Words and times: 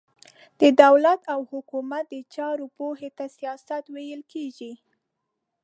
د 0.61 0.61
دولت 0.83 1.21
او 1.33 1.39
حکومت 1.51 2.05
د 2.11 2.15
چارو 2.35 2.65
پوهي 2.77 3.09
ته 3.17 3.25
سياست 3.37 3.83
ويل 3.95 4.21
کېږي. 4.33 4.71